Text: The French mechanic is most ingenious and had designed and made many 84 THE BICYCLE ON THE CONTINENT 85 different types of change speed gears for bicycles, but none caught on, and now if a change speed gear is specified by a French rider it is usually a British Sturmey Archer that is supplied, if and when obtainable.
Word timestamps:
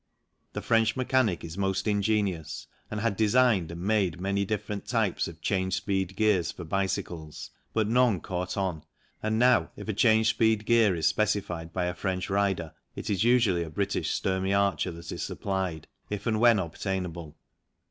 The 0.53 0.63
French 0.63 0.95
mechanic 0.95 1.43
is 1.43 1.59
most 1.59 1.87
ingenious 1.87 2.65
and 2.89 3.01
had 3.01 3.15
designed 3.15 3.69
and 3.69 3.81
made 3.81 4.19
many 4.19 4.41
84 4.41 4.57
THE 4.57 4.61
BICYCLE 4.63 4.73
ON 4.73 4.77
THE 4.79 4.81
CONTINENT 4.83 5.13
85 5.13 5.13
different 5.13 5.13
types 5.13 5.27
of 5.27 5.41
change 5.45 5.75
speed 5.75 6.15
gears 6.15 6.51
for 6.51 6.63
bicycles, 6.63 7.51
but 7.75 7.87
none 7.87 8.19
caught 8.19 8.57
on, 8.57 8.83
and 9.21 9.37
now 9.37 9.69
if 9.75 9.87
a 9.87 9.93
change 9.93 10.29
speed 10.31 10.65
gear 10.65 10.95
is 10.95 11.05
specified 11.05 11.71
by 11.71 11.85
a 11.85 11.93
French 11.93 12.31
rider 12.31 12.73
it 12.95 13.11
is 13.11 13.23
usually 13.23 13.61
a 13.61 13.69
British 13.69 14.09
Sturmey 14.19 14.55
Archer 14.55 14.89
that 14.89 15.11
is 15.11 15.21
supplied, 15.21 15.87
if 16.09 16.25
and 16.25 16.39
when 16.39 16.57
obtainable. 16.57 17.37